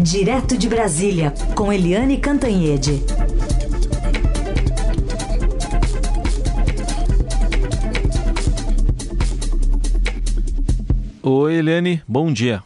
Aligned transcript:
Direto 0.00 0.56
de 0.56 0.68
Brasília, 0.68 1.34
com 1.56 1.72
Eliane 1.72 2.18
Cantanhede. 2.18 3.02
Oi, 11.20 11.54
Eliane, 11.54 12.00
bom 12.06 12.32
dia. 12.32 12.62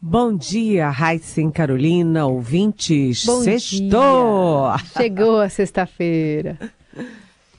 Bom 0.00 0.36
dia, 0.36 0.88
Raíssen 0.88 1.50
Carolina, 1.50 2.24
ouvintes. 2.26 3.24
Bom 3.24 3.42
Sextou! 3.42 4.70
Dia. 4.76 4.86
Chegou 4.96 5.40
a 5.40 5.48
sexta-feira. 5.48 6.56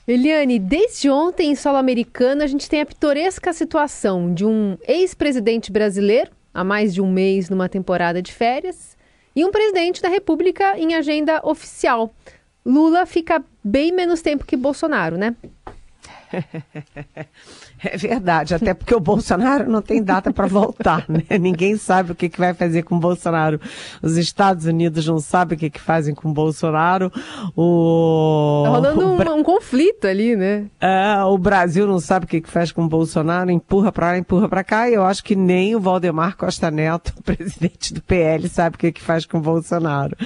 Eliane, 0.06 0.58
desde 0.58 1.10
ontem 1.10 1.50
em 1.50 1.54
solo 1.54 1.76
americano 1.76 2.42
a 2.42 2.46
gente 2.46 2.66
tem 2.66 2.80
a 2.80 2.86
pitoresca 2.86 3.52
situação 3.52 4.32
de 4.32 4.46
um 4.46 4.78
ex-presidente 4.88 5.70
brasileiro, 5.70 6.30
há 6.54 6.64
mais 6.64 6.94
de 6.94 7.02
um 7.02 7.12
mês 7.12 7.50
numa 7.50 7.68
temporada 7.68 8.22
de 8.22 8.32
férias, 8.32 8.96
e 9.38 9.44
um 9.44 9.52
presidente 9.52 10.02
da 10.02 10.08
República 10.08 10.76
em 10.76 10.96
agenda 10.96 11.40
oficial. 11.44 12.12
Lula 12.66 13.06
fica 13.06 13.40
bem 13.62 13.92
menos 13.92 14.20
tempo 14.20 14.44
que 14.44 14.56
Bolsonaro, 14.56 15.16
né? 15.16 15.36
É 17.80 17.96
verdade, 17.96 18.54
até 18.54 18.74
porque 18.74 18.94
o 18.94 19.00
Bolsonaro 19.00 19.70
não 19.70 19.80
tem 19.80 20.02
data 20.02 20.32
para 20.32 20.46
voltar, 20.46 21.04
né? 21.08 21.22
Ninguém 21.38 21.76
sabe 21.76 22.10
o 22.10 22.14
que, 22.14 22.28
que 22.28 22.38
vai 22.38 22.52
fazer 22.52 22.82
com 22.82 22.96
o 22.96 22.98
Bolsonaro. 22.98 23.60
Os 24.02 24.16
Estados 24.16 24.66
Unidos 24.66 25.06
não 25.06 25.20
sabem 25.20 25.56
o 25.56 25.58
que, 25.58 25.70
que 25.70 25.80
fazem 25.80 26.14
com 26.14 26.28
o 26.28 26.32
Bolsonaro. 26.32 27.12
O... 27.56 28.62
Tá 28.64 28.70
rolando 28.70 29.00
o 29.00 29.34
um, 29.34 29.38
um, 29.38 29.42
conflito 29.44 30.06
ali, 30.06 30.34
né? 30.34 30.66
É, 30.80 31.22
o 31.22 31.38
Brasil 31.38 31.86
não 31.86 32.00
sabe 32.00 32.24
o 32.24 32.28
que, 32.28 32.40
que 32.40 32.50
faz 32.50 32.72
com 32.72 32.84
o 32.84 32.88
Bolsonaro, 32.88 33.50
empurra 33.50 33.92
para 33.92 34.06
lá, 34.08 34.18
empurra 34.18 34.48
para 34.48 34.64
cá, 34.64 34.90
e 34.90 34.94
eu 34.94 35.04
acho 35.04 35.22
que 35.22 35.36
nem 35.36 35.76
o 35.76 35.80
Valdemar 35.80 36.36
Costa 36.36 36.70
Neto, 36.70 37.14
presidente 37.22 37.94
do 37.94 38.02
PL, 38.02 38.48
sabe 38.48 38.76
o 38.76 38.78
que, 38.78 38.90
que 38.90 39.02
faz 39.02 39.24
com 39.24 39.38
o 39.38 39.42
Bolsonaro. 39.42 40.16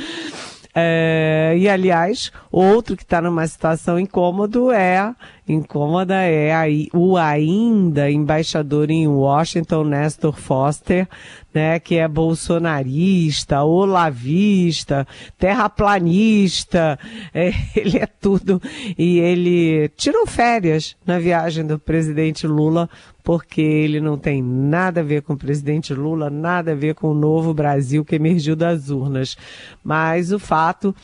É, 0.74 1.54
e 1.58 1.68
aliás, 1.68 2.32
outro 2.50 2.96
que 2.96 3.02
está 3.02 3.20
numa 3.20 3.46
situação 3.46 3.98
incômodo 3.98 4.72
é 4.72 5.14
incômoda 5.46 6.14
é 6.14 6.54
aí 6.54 6.88
o 6.94 7.16
ainda 7.16 8.10
embaixador 8.10 8.90
em 8.90 9.06
Washington, 9.06 9.84
Nestor 9.84 10.34
Foster, 10.34 11.06
né, 11.52 11.78
que 11.78 11.96
é 11.96 12.08
bolsonarista, 12.08 13.62
olavista, 13.62 15.06
terraplanista, 15.38 16.98
é, 17.34 17.52
ele 17.76 17.98
é 17.98 18.06
tudo. 18.06 18.60
E 18.96 19.18
ele 19.18 19.90
tirou 19.96 20.26
férias 20.26 20.96
na 21.04 21.18
viagem 21.18 21.66
do 21.66 21.78
presidente 21.78 22.46
Lula, 22.46 22.88
porque 23.22 23.60
ele 23.60 24.00
não 24.00 24.18
tem 24.18 24.42
nada 24.42 25.00
a 25.00 25.04
ver 25.04 25.22
com 25.22 25.34
o 25.34 25.38
presidente 25.38 25.94
Lula, 25.94 26.28
nada 26.28 26.72
a 26.72 26.74
ver 26.74 26.94
com 26.94 27.08
o 27.08 27.14
novo 27.14 27.54
Brasil 27.54 28.04
que 28.04 28.16
emergiu 28.16 28.56
das 28.56 28.90
urnas. 28.90 29.36
Mas 29.84 30.32
o 30.32 30.38
fato 30.38 30.94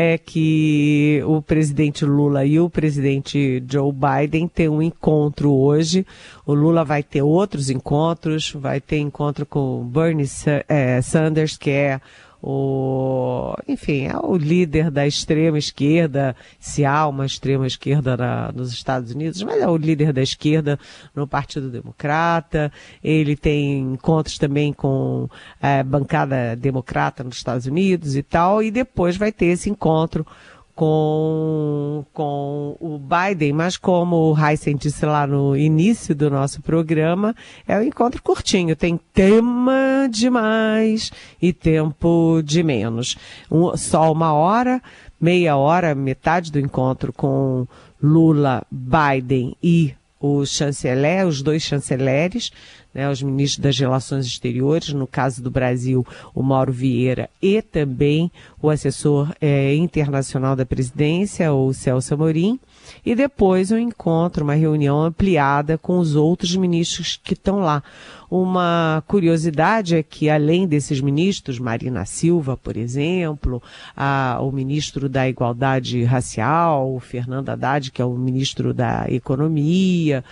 é 0.00 0.16
que 0.16 1.20
o 1.26 1.42
presidente 1.42 2.04
Lula 2.04 2.44
e 2.44 2.60
o 2.60 2.70
presidente 2.70 3.60
Joe 3.68 3.92
Biden 3.92 4.46
têm 4.46 4.68
um 4.68 4.80
encontro 4.80 5.52
hoje. 5.52 6.06
O 6.46 6.54
Lula 6.54 6.84
vai 6.84 7.02
ter 7.02 7.22
outros 7.22 7.68
encontros, 7.68 8.52
vai 8.52 8.80
ter 8.80 8.98
encontro 8.98 9.44
com 9.44 9.84
Bernie 9.84 10.26
eh, 10.68 11.02
Sanders, 11.02 11.56
que 11.56 11.70
é 11.70 12.00
o, 12.40 13.54
enfim, 13.66 14.06
é 14.06 14.16
o 14.16 14.36
líder 14.36 14.90
da 14.90 15.06
extrema 15.06 15.58
esquerda, 15.58 16.36
se 16.60 16.84
há 16.84 17.06
uma 17.08 17.26
extrema 17.26 17.66
esquerda 17.66 18.16
na, 18.16 18.52
nos 18.52 18.72
Estados 18.72 19.12
Unidos, 19.12 19.42
mas 19.42 19.60
é 19.60 19.66
o 19.66 19.76
líder 19.76 20.12
da 20.12 20.22
esquerda 20.22 20.78
no 21.14 21.26
Partido 21.26 21.68
Democrata. 21.68 22.72
Ele 23.02 23.36
tem 23.36 23.80
encontros 23.80 24.38
também 24.38 24.72
com 24.72 25.28
a 25.60 25.68
é, 25.68 25.82
bancada 25.82 26.54
democrata 26.54 27.24
nos 27.24 27.36
Estados 27.36 27.66
Unidos 27.66 28.14
e 28.14 28.22
tal, 28.22 28.62
e 28.62 28.70
depois 28.70 29.16
vai 29.16 29.32
ter 29.32 29.46
esse 29.46 29.68
encontro 29.68 30.24
com, 30.78 32.04
com 32.12 32.76
o 32.78 33.00
Biden, 33.00 33.52
mas 33.52 33.76
como 33.76 34.30
o 34.30 34.38
Heisen 34.38 34.76
disse 34.76 35.04
lá 35.04 35.26
no 35.26 35.56
início 35.56 36.14
do 36.14 36.30
nosso 36.30 36.62
programa, 36.62 37.34
é 37.66 37.76
um 37.76 37.82
encontro 37.82 38.22
curtinho, 38.22 38.76
tem 38.76 38.96
tema 39.12 40.08
demais 40.08 41.10
e 41.42 41.52
tempo 41.52 42.40
de 42.44 42.62
menos. 42.62 43.16
Um, 43.50 43.76
só 43.76 44.12
uma 44.12 44.32
hora, 44.32 44.80
meia 45.20 45.56
hora, 45.56 45.96
metade 45.96 46.52
do 46.52 46.60
encontro 46.60 47.12
com 47.12 47.66
Lula, 48.00 48.62
Biden 48.70 49.56
e 49.60 49.97
o 50.20 50.44
chanceler, 50.44 51.26
os 51.26 51.42
dois 51.42 51.62
chanceleres, 51.62 52.50
né, 52.92 53.08
os 53.08 53.22
ministros 53.22 53.62
das 53.62 53.78
Relações 53.78 54.26
Exteriores, 54.26 54.92
no 54.92 55.06
caso 55.06 55.42
do 55.42 55.50
Brasil, 55.50 56.06
o 56.34 56.42
Mauro 56.42 56.72
Vieira, 56.72 57.28
e 57.40 57.62
também 57.62 58.30
o 58.60 58.70
assessor 58.70 59.32
é, 59.40 59.74
internacional 59.74 60.56
da 60.56 60.66
presidência, 60.66 61.52
o 61.52 61.72
Celso 61.72 62.14
Amorim, 62.14 62.58
e 63.04 63.14
depois 63.14 63.70
um 63.70 63.78
encontro, 63.78 64.44
uma 64.44 64.54
reunião 64.54 65.02
ampliada 65.02 65.76
com 65.78 65.98
os 65.98 66.14
outros 66.14 66.54
ministros 66.56 67.20
que 67.22 67.34
estão 67.34 67.60
lá. 67.60 67.82
Uma 68.30 69.02
curiosidade 69.06 69.96
é 69.96 70.02
que, 70.02 70.28
além 70.28 70.66
desses 70.66 71.00
ministros, 71.00 71.58
Marina 71.58 72.04
Silva, 72.04 72.58
por 72.58 72.76
exemplo, 72.76 73.62
a, 73.96 74.38
o 74.42 74.52
ministro 74.52 75.08
da 75.08 75.26
Igualdade 75.26 76.04
Racial, 76.04 76.94
o 76.94 77.00
Fernando 77.00 77.48
Haddad, 77.48 77.90
que 77.90 78.02
é 78.02 78.04
o 78.04 78.12
ministro 78.12 78.74
da 78.74 79.06
Economia, 79.08 80.22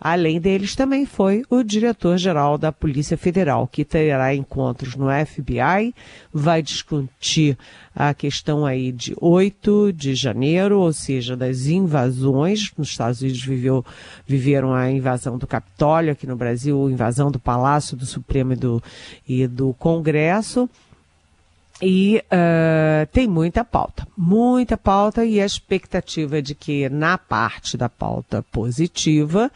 além 0.00 0.40
deles 0.40 0.74
também 0.74 1.06
foi 1.06 1.44
o 1.48 1.62
diretor-geral 1.62 2.58
da 2.58 2.72
Polícia 2.72 3.16
Federal, 3.16 3.68
que 3.68 3.84
terá 3.84 4.34
encontros 4.34 4.96
no 4.96 5.06
FBI, 5.24 5.94
vai 6.32 6.60
discutir 6.60 7.56
a 7.94 8.12
questão 8.12 8.66
aí 8.66 8.90
de 8.90 9.14
8 9.20 9.92
de 9.92 10.14
janeiro, 10.14 10.80
ou 10.80 10.92
seja, 10.92 11.36
das 11.36 11.66
invasões. 11.66 12.72
Nos 12.76 12.88
Estados 12.88 13.20
Unidos 13.20 13.44
viveu, 13.44 13.84
viveram 14.26 14.72
a 14.74 14.90
invasão 14.90 15.38
do 15.38 15.46
Capitólio, 15.46 16.12
aqui 16.12 16.26
no 16.26 16.36
Brasil, 16.36 16.86
a 16.86 16.90
invasão 16.90 17.30
do 17.30 17.38
Palácio 17.38 17.96
do 17.96 18.04
Supremo 18.04 18.52
e 18.52 18.56
do, 18.56 18.82
e 19.28 19.46
do 19.46 19.72
Congresso. 19.74 20.68
E 21.82 22.22
uh, 22.26 23.06
tem 23.12 23.26
muita 23.26 23.64
pauta, 23.64 24.06
muita 24.16 24.76
pauta 24.76 25.24
e 25.24 25.40
a 25.40 25.46
expectativa 25.46 26.40
de 26.40 26.54
que 26.54 26.88
na 26.88 27.18
parte 27.18 27.76
da 27.76 27.88
pauta 27.88 28.44
positiva, 28.50 29.50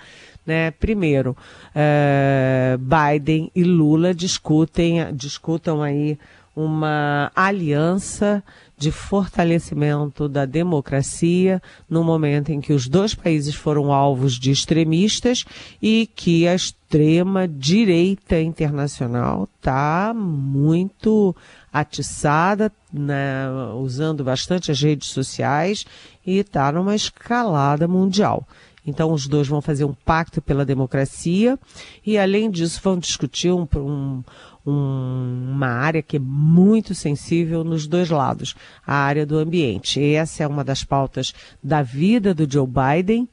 né, 0.44 0.72
primeiro, 0.72 1.36
uh, 1.74 2.78
Biden 2.78 3.50
e 3.54 3.62
Lula 3.62 4.12
discutem, 4.12 5.14
discutam 5.14 5.80
aí 5.80 6.18
uma 6.58 7.30
aliança 7.36 8.42
de 8.76 8.90
fortalecimento 8.90 10.28
da 10.28 10.44
democracia 10.44 11.62
no 11.88 12.02
momento 12.02 12.50
em 12.50 12.60
que 12.60 12.72
os 12.72 12.88
dois 12.88 13.14
países 13.14 13.54
foram 13.54 13.92
alvos 13.92 14.34
de 14.34 14.50
extremistas 14.50 15.44
e 15.80 16.10
que 16.16 16.48
a 16.48 16.56
extrema 16.56 17.46
direita 17.46 18.40
internacional 18.40 19.48
está 19.56 20.12
muito 20.12 21.34
atiçada, 21.72 22.72
né, 22.92 23.48
usando 23.76 24.24
bastante 24.24 24.72
as 24.72 24.82
redes 24.82 25.10
sociais 25.10 25.86
e 26.26 26.38
está 26.38 26.72
numa 26.72 26.96
escalada 26.96 27.86
mundial. 27.86 28.44
Então, 28.88 29.12
os 29.12 29.28
dois 29.28 29.46
vão 29.46 29.60
fazer 29.60 29.84
um 29.84 29.92
pacto 29.92 30.40
pela 30.40 30.64
democracia 30.64 31.58
e, 32.04 32.16
além 32.16 32.50
disso, 32.50 32.80
vão 32.82 32.98
discutir 32.98 33.52
um, 33.52 33.68
um, 33.76 34.22
um, 34.68 35.52
uma 35.52 35.68
área 35.68 36.02
que 36.02 36.16
é 36.16 36.20
muito 36.20 36.94
sensível 36.94 37.64
nos 37.64 37.86
dois 37.86 38.10
lados, 38.10 38.54
a 38.86 38.94
área 38.94 39.24
do 39.24 39.38
ambiente. 39.38 40.02
Essa 40.02 40.44
é 40.44 40.46
uma 40.46 40.62
das 40.62 40.84
pautas 40.84 41.34
da 41.62 41.82
vida 41.82 42.34
do 42.34 42.50
Joe 42.50 42.66
Biden, 42.66 43.28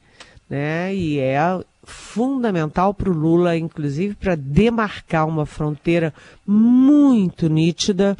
né? 0.49 0.95
E 0.95 1.19
é 1.19 1.37
fundamental 1.83 2.93
para 2.93 3.09
o 3.09 3.13
Lula, 3.13 3.57
inclusive, 3.57 4.15
para 4.15 4.35
demarcar 4.35 5.27
uma 5.27 5.45
fronteira 5.45 6.13
muito 6.47 7.47
nítida 7.49 8.17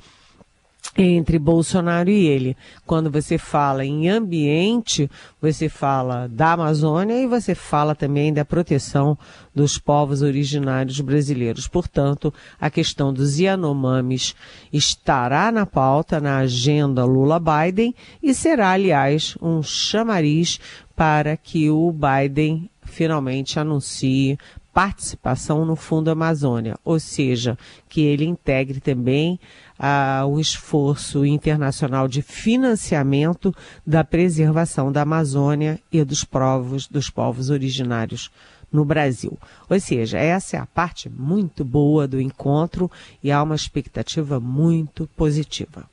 entre 0.98 1.38
Bolsonaro 1.40 2.10
e 2.10 2.28
ele. 2.28 2.58
Quando 2.86 3.10
você 3.12 3.38
fala 3.38 3.86
em 3.86 4.10
ambiente, 4.10 5.10
você 5.42 5.68
fala 5.68 6.28
da 6.28 6.54
Amazônia 6.54 7.22
e 7.22 7.28
você 7.28 7.54
fala 7.56 7.96
também 7.96 8.34
da 8.34 8.46
proteção 8.46 9.18
dos 9.54 9.78
povos 9.78 10.22
originários 10.22 11.00
brasileiros. 11.02 11.68
Portanto, 11.68 12.34
a 12.60 12.70
questão 12.70 13.14
dos 13.14 13.40
Yanomamis 13.40 14.36
estará 14.72 15.52
na 15.52 15.66
pauta, 15.66 16.20
na 16.20 16.40
agenda 16.40 17.06
Lula-Biden 17.06 17.94
e 18.22 18.34
será, 18.34 18.72
aliás, 18.72 19.38
um 19.42 19.62
chamariz 19.64 20.60
para 20.96 21.36
que 21.36 21.70
o 21.70 21.92
Biden 21.92 22.70
finalmente 22.84 23.60
anuncie 23.60 24.38
participação 24.76 25.64
no 25.64 25.78
Fundo 25.78 26.12
Amazônia, 26.12 26.78
ou 26.84 27.00
seja, 27.00 27.58
que 27.88 28.02
ele 28.02 28.26
integre 28.26 28.82
também 28.82 29.40
ah, 29.80 30.26
o 30.28 30.38
esforço 30.38 31.26
internacional 31.26 32.10
de 32.10 32.22
financiamento 32.22 33.56
da 33.88 34.04
preservação 34.04 34.92
da 34.92 35.04
Amazônia 35.04 35.80
e 35.90 36.04
dos 36.04 36.26
povos, 36.26 36.90
dos 36.90 37.10
povos 37.10 37.50
originários 37.50 38.30
no 38.70 38.84
Brasil. 38.84 39.40
Ou 39.70 39.80
seja, 39.80 40.18
essa 40.18 40.58
é 40.58 40.60
a 40.60 40.66
parte 40.66 41.08
muito 41.08 41.64
boa 41.64 42.06
do 42.06 42.20
encontro 42.20 42.92
e 43.24 43.32
há 43.32 43.42
uma 43.42 43.56
expectativa 43.56 44.42
muito 44.42 45.10
positiva. 45.16 45.90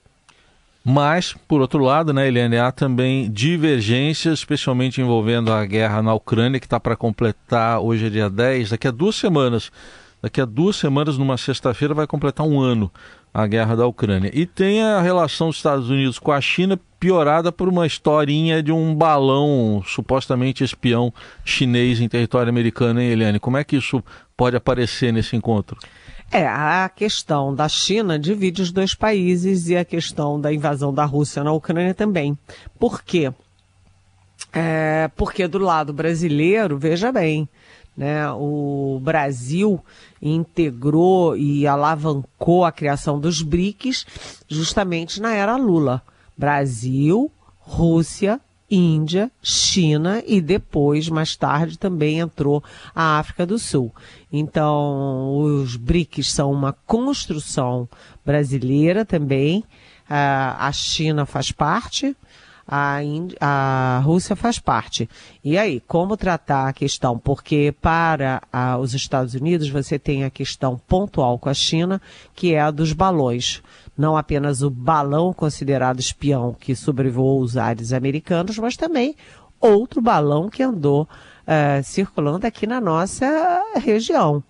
Mas, 0.85 1.35
por 1.47 1.61
outro 1.61 1.83
lado, 1.83 2.13
né, 2.13 2.27
Eliane, 2.27 2.59
há 2.59 2.73
também 2.73 3.31
divergências, 3.31 4.41
especialmente 4.41 5.01
envolvendo 5.01 5.53
a 5.53 5.65
guerra 5.65 6.03
na 6.03 6.13
Ucrânia, 6.13 6.59
que 6.59 6.67
está 6.67 6.81
para 6.81 6.97
completar, 6.97 7.81
hoje 7.81 8.07
é 8.07 8.11
dia 8.11 8.29
10, 8.29 8.71
daqui 8.71 8.89
a 8.89 8.91
duas 8.91 9.15
semanas. 9.15 9.71
Daqui 10.21 10.41
a 10.41 10.45
duas 10.45 10.77
semanas, 10.77 11.19
numa 11.19 11.37
sexta-feira, 11.37 11.95
vai 11.95 12.07
completar 12.07 12.47
um 12.47 12.61
ano 12.61 12.91
a 13.35 13.47
guerra 13.47 13.77
da 13.77 13.87
Ucrânia. 13.87 14.31
E 14.35 14.45
tem 14.45 14.83
a 14.83 15.01
relação 15.01 15.49
dos 15.49 15.57
Estados 15.57 15.89
Unidos 15.89 16.19
com 16.19 16.31
a 16.31 16.41
China 16.41 16.79
piorada 17.01 17.51
por 17.51 17.69
uma 17.69 17.87
historinha 17.87 18.63
de 18.63 18.71
um 18.71 18.95
balão 18.95 19.83
supostamente 19.87 20.63
espião 20.63 21.13
chinês 21.45 22.01
em 22.01 22.09
território 22.09 22.51
americano, 22.51 23.01
hein, 23.01 23.09
Eliane? 23.11 23.41
Como 23.41 23.57
é 23.57 23.65
que 23.65 23.77
isso 23.77 24.05
pode 24.37 24.55
aparecer 24.55 25.13
nesse 25.13 25.35
encontro? 25.35 25.79
É, 26.35 26.47
a 26.47 26.89
questão 26.89 27.55
da 27.55 27.69
China 27.69 28.19
divide 28.19 28.63
os 28.63 28.73
dois 28.73 28.95
países 28.95 29.69
e 29.69 29.77
a 29.77 29.85
questão 29.85 30.41
da 30.41 30.51
invasão 30.51 30.93
da 30.93 31.05
Rússia 31.05 31.45
na 31.45 31.53
Ucrânia 31.53 31.93
também. 31.93 32.39
Por 32.79 33.03
quê? 33.03 33.31
É, 34.51 35.11
porque 35.15 35.47
do 35.47 35.59
lado 35.59 35.93
brasileiro, 35.93 36.79
veja 36.79 37.13
bem, 37.13 37.47
né, 37.95 38.31
o 38.33 38.99
Brasil 39.03 39.79
integrou 40.23 41.37
e 41.37 41.67
alavancou 41.67 42.65
a 42.65 42.73
criação 42.73 43.21
dos 43.21 43.43
BRICS 43.43 44.07
justamente 44.49 45.21
na 45.21 45.35
era 45.35 45.57
Lula. 45.57 46.01
Brasil, 46.35 47.31
Rússia, 47.59 48.41
Índia, 48.75 49.31
China 49.43 50.23
e 50.27 50.41
depois, 50.41 51.09
mais 51.11 51.37
tarde, 51.37 51.79
também 51.79 52.21
entrou 52.21 52.65
a 52.95 53.19
África 53.19 53.45
do 53.45 53.59
Sul. 53.59 53.95
Então, 54.33 55.37
os 55.37 55.77
BRICS 55.77 56.33
são 56.33 56.51
uma 56.51 56.73
construção 56.87 57.87
brasileira 58.25 59.05
também. 59.05 59.63
a 60.09 60.71
China 60.73 61.27
faz 61.27 61.53
parte, 61.53 62.17
a, 62.67 62.99
a 63.41 64.01
Rússia 64.05 64.37
faz 64.37 64.59
parte. 64.59 65.09
E 65.45 65.59
aí, 65.59 65.81
como 65.81 66.17
tratar 66.17 66.69
a 66.69 66.73
questão? 66.73 67.19
Porque 67.19 67.75
para 67.81 68.43
a, 68.53 68.79
os 68.79 68.95
Estados 68.95 69.35
Unidos 69.35 69.69
você 69.69 69.99
tem 69.99 70.25
a 70.25 70.31
questão 70.31 70.81
pontual 70.89 71.39
com 71.39 71.49
a 71.49 71.55
China, 71.55 72.01
que 72.35 72.55
é 72.55 72.61
a 72.61 72.71
dos 72.71 72.93
balões. 72.93 73.63
Não 73.97 74.17
apenas 74.17 74.63
o 74.63 74.71
balão 74.71 75.33
considerado 75.33 76.01
espião 76.01 76.57
que 76.59 76.75
sobrevoou 76.75 77.41
os 77.41 77.57
ares 77.57 77.93
americanos, 77.93 78.59
mas 78.59 78.77
também 78.77 79.15
outro 79.61 80.01
balão 80.01 80.49
que 80.49 80.63
andou 80.63 81.03
uh, 81.03 81.85
circulando 81.85 82.47
aqui 82.47 82.67
na 82.67 82.81
nossa 82.81 83.63
região. 83.77 84.43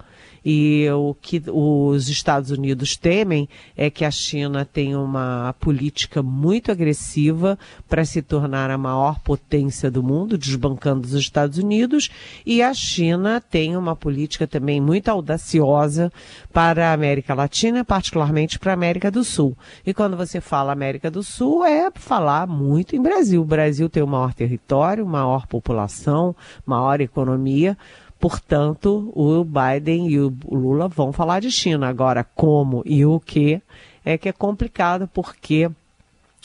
E 0.44 0.88
o 0.90 1.14
que 1.14 1.42
os 1.48 2.08
Estados 2.08 2.50
Unidos 2.50 2.96
temem 2.96 3.48
é 3.76 3.90
que 3.90 4.04
a 4.04 4.10
China 4.10 4.64
tenha 4.64 4.98
uma 4.98 5.54
política 5.60 6.22
muito 6.22 6.70
agressiva 6.70 7.58
para 7.88 8.04
se 8.04 8.22
tornar 8.22 8.70
a 8.70 8.78
maior 8.78 9.20
potência 9.20 9.90
do 9.90 10.02
mundo, 10.02 10.36
desbancando 10.36 11.06
os 11.06 11.14
Estados 11.14 11.58
Unidos, 11.58 12.10
e 12.44 12.62
a 12.62 12.74
China 12.74 13.40
tem 13.40 13.76
uma 13.76 13.94
política 13.94 14.46
também 14.46 14.80
muito 14.80 15.08
audaciosa 15.08 16.12
para 16.52 16.90
a 16.90 16.92
América 16.92 17.34
Latina, 17.34 17.84
particularmente 17.84 18.58
para 18.58 18.72
a 18.72 18.74
América 18.74 19.10
do 19.10 19.22
Sul. 19.22 19.56
E 19.86 19.94
quando 19.94 20.16
você 20.16 20.40
fala 20.40 20.72
América 20.72 21.10
do 21.10 21.22
Sul, 21.22 21.64
é 21.64 21.90
falar 21.94 22.46
muito 22.46 22.96
em 22.96 23.02
Brasil. 23.02 23.42
O 23.42 23.44
Brasil 23.44 23.88
tem 23.88 24.02
o 24.02 24.06
maior 24.06 24.34
território, 24.34 25.06
maior 25.06 25.46
população, 25.46 26.34
maior 26.66 27.00
economia, 27.00 27.76
Portanto, 28.22 29.12
o 29.16 29.44
Biden 29.44 30.06
e 30.08 30.20
o 30.20 30.32
Lula 30.48 30.86
vão 30.86 31.12
falar 31.12 31.40
de 31.40 31.50
China. 31.50 31.88
Agora, 31.88 32.22
como 32.22 32.80
e 32.86 33.04
o 33.04 33.19
que 33.19 33.60
é 34.04 34.16
que 34.16 34.28
é 34.28 34.32
complicado, 34.32 35.10
porque 35.12 35.69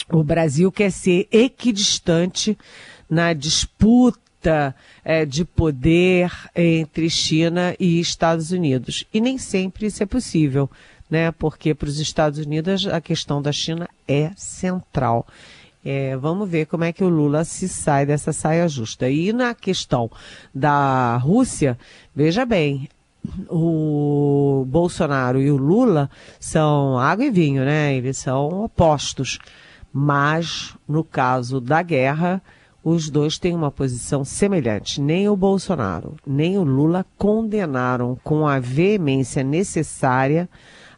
o 0.09 0.23
Brasil 0.23 0.71
quer 0.71 0.91
ser 0.91 1.27
equidistante 1.31 2.57
na 3.07 3.31
disputa 3.31 4.75
é, 5.05 5.23
de 5.23 5.45
poder 5.45 6.31
entre 6.55 7.11
China 7.11 7.75
e 7.79 7.99
Estados 7.99 8.49
Unidos. 8.49 9.05
E 9.13 9.21
nem 9.21 9.37
sempre 9.37 9.85
isso 9.85 10.01
é 10.01 10.07
possível, 10.07 10.67
né? 11.07 11.31
Porque 11.31 11.75
para 11.75 11.89
os 11.89 11.99
Estados 11.99 12.39
Unidos 12.39 12.87
a 12.87 12.99
questão 12.99 13.39
da 13.39 13.51
China 13.51 13.87
é 14.07 14.31
central. 14.35 15.27
É, 15.89 16.17
vamos 16.17 16.49
ver 16.49 16.65
como 16.65 16.83
é 16.83 16.91
que 16.91 17.01
o 17.01 17.07
Lula 17.07 17.45
se 17.45 17.69
sai 17.69 18.05
dessa 18.05 18.33
saia 18.33 18.67
justa. 18.67 19.09
E 19.09 19.31
na 19.31 19.55
questão 19.55 20.11
da 20.53 21.15
Rússia, 21.15 21.79
veja 22.13 22.45
bem, 22.45 22.89
o 23.49 24.65
Bolsonaro 24.67 25.39
e 25.39 25.49
o 25.49 25.55
Lula 25.55 26.09
são 26.41 26.99
água 26.99 27.23
e 27.23 27.31
vinho, 27.31 27.63
né? 27.63 27.95
Eles 27.95 28.17
são 28.17 28.65
opostos. 28.65 29.39
Mas, 29.93 30.75
no 30.85 31.05
caso 31.05 31.61
da 31.61 31.81
guerra, 31.81 32.41
os 32.83 33.09
dois 33.09 33.37
têm 33.37 33.55
uma 33.55 33.71
posição 33.71 34.25
semelhante. 34.25 34.99
Nem 34.99 35.29
o 35.29 35.37
Bolsonaro, 35.37 36.17
nem 36.27 36.57
o 36.57 36.63
Lula 36.63 37.05
condenaram 37.17 38.19
com 38.25 38.45
a 38.45 38.59
veemência 38.59 39.41
necessária 39.41 40.49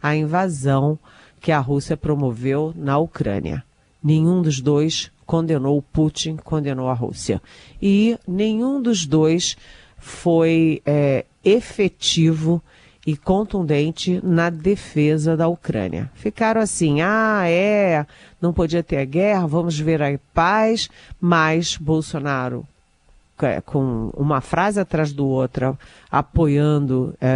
a 0.01 0.15
invasão 0.15 0.97
que 1.39 1.51
a 1.51 1.59
Rússia 1.59 1.95
promoveu 1.95 2.73
na 2.75 2.97
Ucrânia 2.97 3.63
nenhum 4.03 4.41
dos 4.41 4.59
dois 4.59 5.11
condenou 5.25 5.81
Putin, 5.81 6.37
condenou 6.37 6.89
a 6.89 6.93
Rússia. 6.93 7.41
E 7.81 8.17
nenhum 8.27 8.81
dos 8.81 9.05
dois 9.05 9.55
foi 9.97 10.81
é, 10.85 11.25
efetivo 11.43 12.61
e 13.05 13.15
contundente 13.15 14.19
na 14.23 14.49
defesa 14.49 15.37
da 15.37 15.47
Ucrânia. 15.47 16.11
Ficaram 16.13 16.61
assim, 16.61 17.01
ah, 17.01 17.43
é, 17.47 18.05
não 18.41 18.53
podia 18.53 18.83
ter 18.83 19.05
guerra, 19.05 19.47
vamos 19.47 19.79
ver 19.79 20.01
a 20.01 20.19
paz, 20.33 20.89
mas 21.19 21.77
Bolsonaro 21.77 22.67
com 23.65 24.11
uma 24.15 24.41
frase 24.41 24.79
atrás 24.79 25.11
do 25.13 25.25
outra 25.25 25.77
apoiando 26.11 27.13
é, 27.21 27.29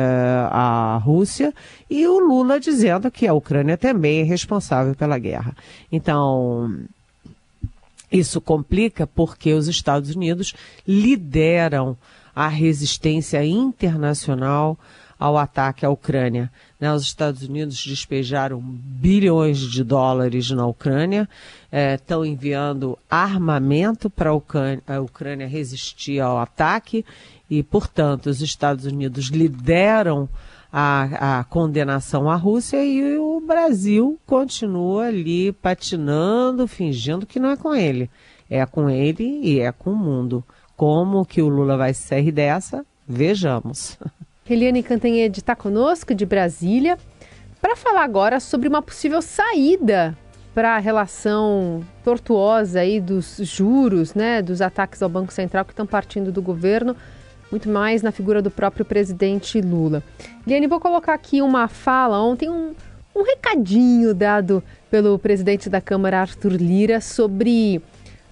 a 0.49 0.99
Rússia 1.03 1.53
e 1.89 2.05
o 2.07 2.19
Lula 2.19 2.59
dizendo 2.59 3.09
que 3.09 3.27
a 3.27 3.33
Ucrânia 3.33 3.77
também 3.77 4.21
é 4.21 4.23
responsável 4.23 4.95
pela 4.95 5.17
guerra. 5.17 5.55
Então, 5.91 6.79
isso 8.11 8.39
complica 8.39 9.07
porque 9.07 9.53
os 9.53 9.67
Estados 9.67 10.15
Unidos 10.15 10.53
lideram 10.87 11.97
a 12.35 12.47
resistência 12.47 13.43
internacional 13.45 14.77
ao 15.23 15.37
ataque 15.37 15.85
à 15.85 15.89
Ucrânia. 15.89 16.51
Né? 16.77 16.93
Os 16.93 17.03
Estados 17.03 17.43
Unidos 17.43 17.81
despejaram 17.85 18.59
bilhões 18.59 19.57
de 19.57 19.81
dólares 19.81 20.51
na 20.51 20.67
Ucrânia, 20.67 21.29
estão 21.95 22.25
é, 22.25 22.27
enviando 22.27 22.99
armamento 23.09 24.09
para 24.09 24.31
a 24.31 24.99
Ucrânia 24.99 25.47
resistir 25.47 26.19
ao 26.19 26.37
ataque 26.39 27.05
e, 27.49 27.63
portanto, 27.63 28.25
os 28.25 28.41
Estados 28.41 28.83
Unidos 28.83 29.27
lideram 29.27 30.27
a, 30.69 31.39
a, 31.39 31.43
condenação 31.45 32.29
à 32.29 32.35
Rússia 32.35 32.83
e 32.83 33.17
o 33.17 33.39
Brasil 33.39 34.19
continua 34.27 35.05
ali 35.05 35.53
patinando, 35.53 36.67
fingindo 36.67 37.25
que 37.25 37.39
não 37.39 37.51
é 37.51 37.55
com 37.55 37.73
ele. 37.73 38.09
É 38.49 38.65
com 38.65 38.89
ele 38.89 39.39
e 39.41 39.61
é 39.61 39.71
com 39.71 39.91
o 39.91 39.95
mundo. 39.95 40.43
Como 40.75 41.25
que 41.25 41.41
o 41.41 41.47
Lula 41.47 41.77
vai 41.77 41.93
sair 41.93 42.33
dessa? 42.33 42.85
Vejamos. 43.07 43.97
Eliane 44.49 44.83
Cantanhede 44.83 45.39
está 45.39 45.55
conosco 45.55 46.13
de 46.13 46.25
Brasília 46.25 46.97
para 47.61 47.77
falar 47.77 48.03
agora 48.03 48.41
sobre 48.41 48.67
uma 48.67 48.81
possível 48.81 49.21
saída 49.21 50.17
para 50.53 50.75
a 50.75 50.79
relação 50.79 51.81
tortuosa 52.03 52.81
aí 52.81 52.99
dos 52.99 53.37
juros, 53.37 54.13
né, 54.13 54.41
dos 54.41 54.61
ataques 54.61 55.01
ao 55.01 55.07
Banco 55.07 55.31
Central 55.31 55.63
que 55.63 55.71
estão 55.71 55.85
partindo 55.85 56.29
do 56.29 56.41
governo, 56.41 56.95
muito 57.49 57.69
mais 57.69 58.01
na 58.01 58.11
figura 58.11 58.41
do 58.41 58.51
próprio 58.51 58.83
presidente 58.83 59.61
Lula. 59.61 60.03
Eliane, 60.45 60.67
vou 60.67 60.79
colocar 60.79 61.13
aqui 61.13 61.41
uma 61.41 61.69
fala 61.69 62.21
ontem, 62.21 62.49
um, 62.49 62.73
um 63.15 63.23
recadinho 63.23 64.13
dado 64.13 64.61
pelo 64.91 65.17
presidente 65.17 65.69
da 65.69 65.79
Câmara, 65.79 66.19
Arthur 66.19 66.51
Lira, 66.51 66.99
sobre 66.99 67.81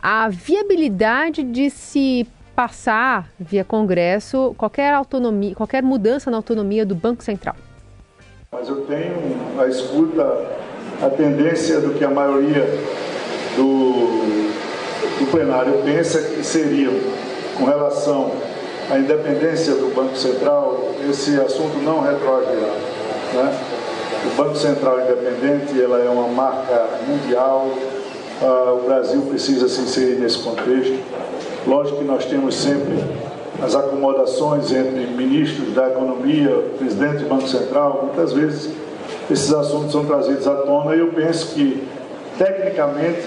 a 0.02 0.28
viabilidade 0.28 1.42
de 1.42 1.70
se 1.70 2.28
passar 2.62 3.28
via 3.40 3.64
Congresso 3.64 4.54
qualquer 4.56 4.94
autonomia, 4.94 5.56
qualquer 5.56 5.82
mudança 5.82 6.30
na 6.30 6.38
autonomia 6.38 6.86
do 6.86 6.94
Banco 6.94 7.24
Central. 7.24 7.56
Mas 8.52 8.70
eu 8.70 8.82
tenho 8.82 9.16
a 9.60 9.66
escuta, 9.66 10.22
a 11.02 11.10
tendência 11.10 11.80
do 11.80 11.96
que 11.96 12.04
a 12.04 12.10
maioria 12.12 12.64
do, 13.56 14.52
do 15.18 15.32
plenário 15.32 15.74
pensa 15.84 16.22
que 16.22 16.44
seria 16.44 16.90
com 17.58 17.66
relação 17.66 18.32
à 18.92 19.00
independência 19.00 19.74
do 19.74 19.92
Banco 19.96 20.16
Central, 20.16 20.92
esse 21.10 21.42
assunto 21.42 21.80
não 21.80 22.02
retroagirá. 22.02 22.76
Né? 23.34 23.60
O 24.32 24.36
Banco 24.36 24.56
Central 24.56 25.02
independente 25.02 25.82
ela 25.82 25.98
é 25.98 26.08
uma 26.08 26.28
marca 26.28 26.90
mundial, 27.08 27.72
uh, 28.40 28.78
o 28.78 28.84
Brasil 28.86 29.24
precisa 29.24 29.68
se 29.68 29.82
inserir 29.82 30.20
nesse 30.20 30.38
contexto. 30.44 31.00
Lógico 31.66 32.00
que 32.00 32.04
nós 32.04 32.26
temos 32.26 32.56
sempre 32.56 32.96
as 33.62 33.76
acomodações 33.76 34.72
entre 34.72 35.06
ministros 35.08 35.74
da 35.74 35.90
economia, 35.90 36.50
presidente 36.78 37.24
do 37.24 37.30
Banco 37.30 37.48
Central, 37.48 38.06
muitas 38.06 38.34
vezes 38.34 38.74
esses 39.30 39.54
assuntos 39.54 39.92
são 39.92 40.06
trazidos 40.06 40.48
à 40.48 40.56
tona 40.56 40.96
e 40.96 41.00
eu 41.00 41.14
penso 41.14 41.54
que, 41.54 41.88
tecnicamente, 42.38 43.22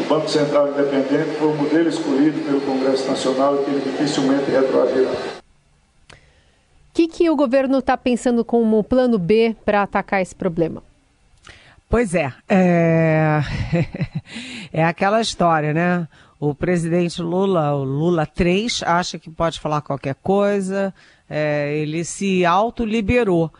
o 0.00 0.04
Banco 0.08 0.28
Central 0.28 0.68
Independente 0.68 1.36
foi 1.38 1.48
o 1.48 1.54
modelo 1.54 1.88
escolhido 1.88 2.40
pelo 2.40 2.60
Congresso 2.62 3.08
Nacional 3.08 3.56
e 3.56 3.64
que 3.64 3.70
ele 3.70 3.80
dificilmente 3.80 4.50
retroagirá. 4.50 5.10
O 5.10 6.94
que, 6.94 7.08
que 7.08 7.28
o 7.28 7.36
governo 7.36 7.78
está 7.78 7.96
pensando 7.96 8.44
como 8.44 8.82
plano 8.82 9.18
B 9.18 9.54
para 9.64 9.82
atacar 9.82 10.22
esse 10.22 10.34
problema? 10.34 10.82
Pois 11.88 12.14
é, 12.14 12.32
é... 12.48 13.40
é 14.72 14.84
aquela 14.84 15.20
história, 15.20 15.72
né? 15.72 16.08
O 16.46 16.54
presidente 16.54 17.22
Lula, 17.22 17.74
o 17.74 17.84
Lula 17.84 18.26
3, 18.26 18.82
acha 18.82 19.18
que 19.18 19.30
pode 19.30 19.58
falar 19.58 19.80
qualquer 19.80 20.14
coisa, 20.16 20.92
é, 21.26 21.74
ele 21.78 22.04
se 22.04 22.44
autoliberou. 22.44 23.50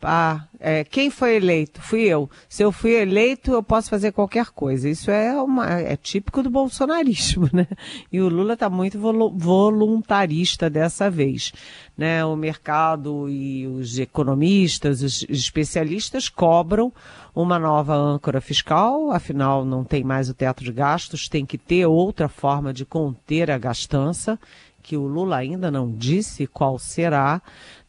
Ah, 0.00 0.46
é, 0.60 0.84
quem 0.84 1.10
foi 1.10 1.36
eleito? 1.36 1.82
Fui 1.82 2.02
eu. 2.02 2.30
Se 2.48 2.62
eu 2.62 2.70
fui 2.70 2.92
eleito, 2.92 3.50
eu 3.50 3.62
posso 3.62 3.90
fazer 3.90 4.12
qualquer 4.12 4.46
coisa. 4.50 4.88
Isso 4.88 5.10
é, 5.10 5.40
uma, 5.42 5.68
é 5.68 5.96
típico 5.96 6.42
do 6.42 6.50
bolsonarismo, 6.50 7.48
né? 7.52 7.66
E 8.12 8.20
o 8.20 8.28
Lula 8.28 8.54
está 8.54 8.70
muito 8.70 8.98
voluntarista 8.98 10.70
dessa 10.70 11.10
vez. 11.10 11.52
Né? 11.96 12.24
O 12.24 12.36
mercado 12.36 13.28
e 13.28 13.66
os 13.66 13.98
economistas, 13.98 15.02
os 15.02 15.26
especialistas 15.28 16.28
cobram 16.28 16.92
uma 17.34 17.58
nova 17.58 17.94
âncora 17.94 18.40
fiscal, 18.40 19.10
afinal 19.10 19.64
não 19.64 19.84
tem 19.84 20.02
mais 20.02 20.28
o 20.28 20.34
teto 20.34 20.64
de 20.64 20.72
gastos, 20.72 21.28
tem 21.28 21.46
que 21.46 21.56
ter 21.56 21.86
outra 21.86 22.28
forma 22.28 22.72
de 22.72 22.84
conter 22.84 23.50
a 23.50 23.58
gastança 23.58 24.38
que 24.82 24.96
o 24.96 25.06
Lula 25.06 25.36
ainda 25.36 25.70
não 25.70 25.92
disse 25.92 26.46
qual 26.46 26.78
será, 26.78 27.42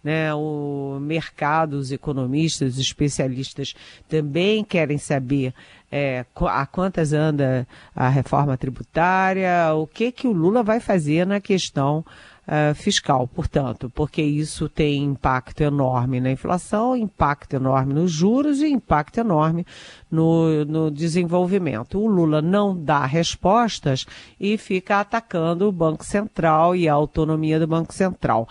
né? 0.04 0.34
O 0.34 0.98
mercado, 1.02 1.74
os 1.74 1.92
economistas, 1.92 2.74
os 2.74 2.80
especialistas 2.80 3.74
também 4.08 4.64
querem 4.64 4.98
saber 4.98 5.54
é, 5.92 6.26
a 6.42 6.66
quantas 6.66 7.14
anda 7.14 7.68
a 7.96 8.10
reforma 8.10 8.58
tributária, 8.58 9.74
o 9.74 9.88
que 9.88 10.12
que 10.12 10.28
o 10.28 10.32
Lula 10.32 10.64
vai 10.64 10.80
fazer 10.80 11.26
na 11.26 11.40
questão 11.40 12.06
uh, 12.50 12.74
fiscal, 12.74 13.28
portanto, 13.28 13.90
porque 13.94 14.22
isso 14.22 14.68
tem 14.68 15.04
impacto 15.04 15.62
enorme 15.62 16.20
na 16.20 16.32
inflação, 16.32 16.96
impacto 16.96 17.56
enorme 17.56 17.94
nos 17.94 18.12
juros 18.12 18.62
e 18.62 18.68
impacto 18.68 19.20
enorme 19.20 19.66
no, 20.10 20.66
no 20.66 20.92
desenvolvimento. 20.92 22.00
O 22.00 22.08
Lula 22.08 22.42
não 22.42 22.76
dá 22.76 23.06
respostas 23.06 24.06
e 24.40 24.58
fica 24.58 25.00
atacando 25.00 25.68
o 25.68 25.72
Banco 25.72 26.04
Central 26.04 26.76
e 26.76 26.90
a 26.90 26.94
autonomia 26.94 27.60
do 27.60 27.68
Banco 27.68 27.94
Central. 27.94 28.50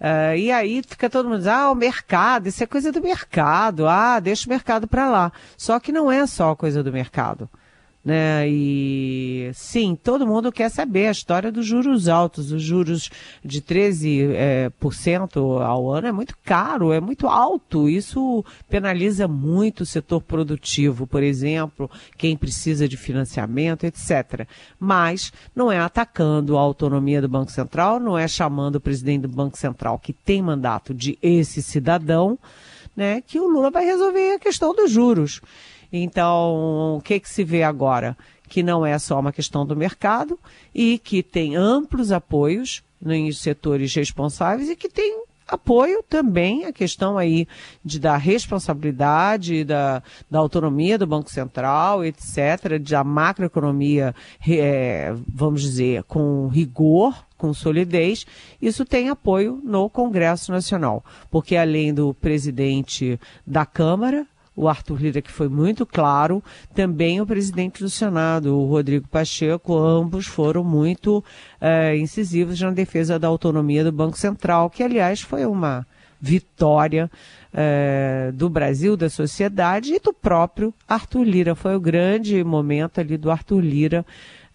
Uh, 0.00 0.36
e 0.36 0.50
aí 0.50 0.82
fica 0.86 1.10
todo 1.10 1.28
mundo 1.28 1.38
dizendo, 1.38 1.54
ah, 1.54 1.70
o 1.70 1.74
mercado, 1.74 2.46
isso 2.46 2.62
é 2.62 2.66
coisa 2.66 2.90
do 2.92 3.02
mercado, 3.02 3.86
ah, 3.86 4.20
deixa 4.20 4.46
o 4.46 4.50
mercado 4.50 4.86
para 4.86 5.10
lá. 5.10 5.32
Só 5.56 5.78
que 5.80 5.92
não 5.92 6.10
é 6.10 6.26
só 6.26 6.54
coisa 6.54 6.82
do 6.82 6.92
mercado 6.92 7.50
né? 8.04 8.48
E 8.48 9.50
sim, 9.52 9.94
todo 9.94 10.26
mundo 10.26 10.50
quer 10.50 10.70
saber 10.70 11.08
a 11.08 11.10
história 11.10 11.52
dos 11.52 11.66
juros 11.66 12.08
altos. 12.08 12.50
Os 12.50 12.62
juros 12.62 13.10
de 13.44 13.60
13% 13.60 14.32
é, 14.34 14.70
por 14.70 14.94
cento 14.94 15.58
ao 15.58 15.90
ano 15.90 16.06
é 16.06 16.12
muito 16.12 16.36
caro, 16.44 16.92
é 16.92 17.00
muito 17.00 17.26
alto. 17.26 17.88
Isso 17.88 18.44
penaliza 18.68 19.28
muito 19.28 19.82
o 19.82 19.86
setor 19.86 20.22
produtivo, 20.22 21.06
por 21.06 21.22
exemplo, 21.22 21.90
quem 22.16 22.36
precisa 22.36 22.88
de 22.88 22.96
financiamento, 22.96 23.84
etc. 23.84 24.46
Mas 24.78 25.32
não 25.54 25.70
é 25.70 25.78
atacando 25.78 26.56
a 26.56 26.60
autonomia 26.60 27.20
do 27.20 27.28
Banco 27.28 27.50
Central, 27.50 28.00
não 28.00 28.16
é 28.16 28.26
chamando 28.26 28.76
o 28.76 28.80
presidente 28.80 29.22
do 29.22 29.28
Banco 29.28 29.58
Central, 29.58 29.98
que 29.98 30.12
tem 30.12 30.40
mandato 30.40 30.94
de 30.94 31.18
esse 31.22 31.62
cidadão, 31.62 32.38
né, 32.96 33.20
que 33.20 33.38
o 33.38 33.46
Lula 33.46 33.70
vai 33.70 33.84
resolver 33.84 34.34
a 34.34 34.38
questão 34.38 34.74
dos 34.74 34.90
juros. 34.90 35.40
Então, 35.92 36.96
o 36.96 37.00
que, 37.02 37.20
que 37.20 37.28
se 37.28 37.44
vê 37.44 37.62
agora? 37.62 38.16
Que 38.48 38.62
não 38.62 38.84
é 38.84 38.98
só 38.98 39.18
uma 39.18 39.32
questão 39.32 39.64
do 39.64 39.76
mercado 39.76 40.38
e 40.74 40.98
que 40.98 41.22
tem 41.22 41.56
amplos 41.56 42.12
apoios 42.12 42.82
nos 43.00 43.38
setores 43.38 43.94
responsáveis 43.94 44.68
e 44.68 44.76
que 44.76 44.88
tem 44.88 45.22
apoio 45.50 46.02
também 46.08 46.64
a 46.64 46.72
questão 46.72 47.18
aí 47.18 47.46
de 47.84 47.98
da 47.98 48.16
responsabilidade, 48.16 49.64
da, 49.64 50.02
da 50.30 50.38
autonomia 50.38 50.96
do 50.96 51.06
Banco 51.06 51.30
Central, 51.30 52.04
etc., 52.04 52.78
da 52.80 53.02
macroeconomia, 53.02 54.14
é, 54.48 55.12
vamos 55.26 55.62
dizer, 55.62 56.04
com 56.04 56.46
rigor, 56.46 57.26
com 57.36 57.52
solidez, 57.52 58.26
isso 58.62 58.84
tem 58.84 59.08
apoio 59.08 59.60
no 59.64 59.90
Congresso 59.90 60.52
Nacional, 60.52 61.04
porque 61.30 61.56
além 61.56 61.92
do 61.92 62.14
presidente 62.14 63.18
da 63.46 63.66
Câmara, 63.66 64.26
o 64.60 64.68
Arthur 64.68 65.00
Lira, 65.00 65.22
que 65.22 65.32
foi 65.32 65.48
muito 65.48 65.86
claro, 65.86 66.44
também 66.74 67.18
o 67.18 67.26
presidente 67.26 67.82
do 67.82 67.88
Senado, 67.88 68.54
o 68.54 68.66
Rodrigo 68.66 69.08
Pacheco, 69.08 69.74
ambos 69.74 70.26
foram 70.26 70.62
muito 70.62 71.24
é, 71.58 71.96
incisivos 71.96 72.60
na 72.60 72.70
defesa 72.70 73.18
da 73.18 73.26
autonomia 73.26 73.82
do 73.82 73.90
Banco 73.90 74.18
Central, 74.18 74.68
que, 74.68 74.82
aliás, 74.82 75.22
foi 75.22 75.46
uma 75.46 75.86
vitória 76.20 77.10
é, 77.54 78.30
do 78.34 78.50
Brasil, 78.50 78.98
da 78.98 79.08
sociedade 79.08 79.94
e 79.94 79.98
do 79.98 80.12
próprio 80.12 80.74
Arthur 80.86 81.24
Lira. 81.24 81.54
Foi 81.54 81.74
o 81.74 81.80
grande 81.80 82.44
momento 82.44 83.00
ali 83.00 83.16
do 83.16 83.30
Arthur 83.30 83.60
Lira 83.60 84.04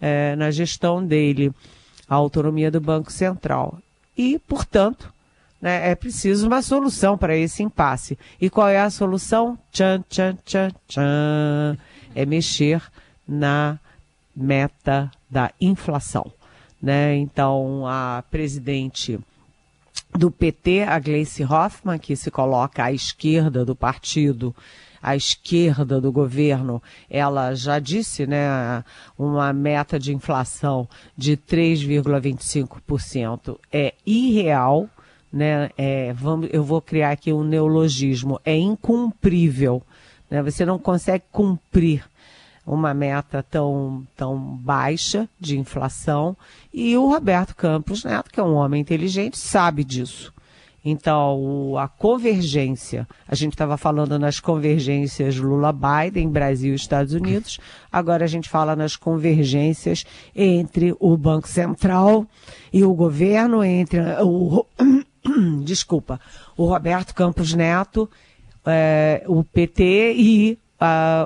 é, 0.00 0.36
na 0.36 0.52
gestão 0.52 1.04
dele, 1.04 1.52
a 2.08 2.14
autonomia 2.14 2.70
do 2.70 2.80
Banco 2.80 3.10
Central. 3.10 3.80
E, 4.16 4.38
portanto, 4.38 5.12
né, 5.66 5.90
é 5.90 5.94
preciso 5.96 6.46
uma 6.46 6.62
solução 6.62 7.18
para 7.18 7.36
esse 7.36 7.60
impasse. 7.60 8.16
E 8.40 8.48
qual 8.48 8.68
é 8.68 8.78
a 8.78 8.88
solução? 8.88 9.58
Tchan, 9.72 10.04
tchan, 10.08 10.38
tchan, 10.44 10.70
tchan. 10.86 11.76
É 12.14 12.24
mexer 12.24 12.80
na 13.26 13.76
meta 14.34 15.10
da 15.28 15.50
inflação. 15.60 16.32
Né? 16.80 17.16
Então, 17.16 17.84
a 17.84 18.22
presidente 18.30 19.18
do 20.14 20.30
PT, 20.30 20.84
a 20.84 21.00
Gleice 21.00 21.42
Hoffmann, 21.42 21.98
que 21.98 22.14
se 22.14 22.30
coloca 22.30 22.84
à 22.84 22.92
esquerda 22.92 23.64
do 23.64 23.74
partido, 23.74 24.54
à 25.02 25.16
esquerda 25.16 26.00
do 26.00 26.12
governo, 26.12 26.80
ela 27.10 27.56
já 27.56 27.80
disse, 27.80 28.24
né, 28.24 28.84
uma 29.18 29.52
meta 29.52 29.98
de 29.98 30.14
inflação 30.14 30.88
de 31.16 31.36
3,25% 31.36 33.58
é 33.72 33.94
irreal, 34.06 34.88
né? 35.32 35.70
É, 35.76 36.12
vamos, 36.12 36.48
eu 36.52 36.62
vou 36.62 36.80
criar 36.80 37.12
aqui 37.12 37.32
um 37.32 37.44
neologismo, 37.44 38.40
é 38.44 38.56
incumprível. 38.56 39.82
Né? 40.30 40.42
Você 40.42 40.64
não 40.64 40.78
consegue 40.78 41.24
cumprir 41.30 42.04
uma 42.66 42.92
meta 42.92 43.44
tão, 43.48 44.06
tão 44.16 44.36
baixa 44.36 45.28
de 45.38 45.58
inflação. 45.58 46.36
E 46.74 46.96
o 46.96 47.08
Roberto 47.08 47.54
Campos 47.54 48.04
Neto, 48.04 48.30
que 48.30 48.40
é 48.40 48.42
um 48.42 48.54
homem 48.54 48.80
inteligente, 48.80 49.38
sabe 49.38 49.84
disso. 49.84 50.34
Então, 50.88 51.76
a 51.76 51.88
convergência, 51.88 53.08
a 53.26 53.34
gente 53.34 53.54
estava 53.54 53.76
falando 53.76 54.20
nas 54.20 54.38
convergências 54.38 55.36
Lula-Biden, 55.36 56.28
Brasil 56.28 56.72
e 56.72 56.76
Estados 56.76 57.12
Unidos, 57.12 57.58
agora 57.90 58.24
a 58.24 58.28
gente 58.28 58.48
fala 58.48 58.76
nas 58.76 58.94
convergências 58.94 60.04
entre 60.34 60.94
o 61.00 61.16
Banco 61.16 61.48
Central 61.48 62.24
e 62.72 62.84
o 62.84 62.94
governo, 62.94 63.64
entre 63.64 63.98
o, 64.22 64.64
desculpa, 65.64 66.20
o 66.56 66.66
Roberto 66.66 67.14
Campos 67.14 67.54
Neto, 67.54 68.08
é, 68.64 69.24
o 69.26 69.42
PT 69.44 70.14
e 70.16 70.58